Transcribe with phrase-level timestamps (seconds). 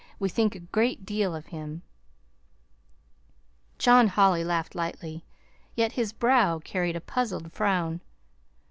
[0.17, 1.83] We think a great deal of him."
[3.77, 5.25] John Holly laughed lightly,
[5.75, 8.01] yet his brow carried a puzzled frown.